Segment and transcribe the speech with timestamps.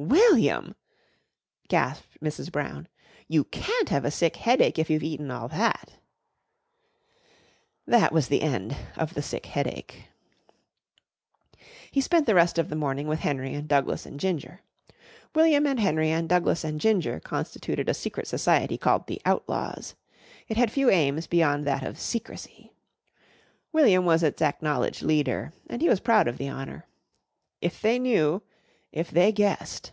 [0.00, 0.76] "William!"
[1.66, 2.52] gasped Mrs.
[2.52, 2.86] Brown,
[3.26, 5.94] "you can't have a sick headache, if you've eaten all that."
[7.86, 10.04] That was the end of the sick headache.
[11.90, 14.60] He spent the rest of the morning with Henry and Douglas and Ginger.
[15.34, 19.94] William and Henry and Douglas and Ginger constituted a secret society called the Outlaws.
[20.48, 22.72] It had few aims beyond that of secrecy.
[23.72, 26.86] William was its acknowledged leader, and he was proud of the honour.
[27.60, 28.42] If they knew
[28.90, 29.92] if they guessed.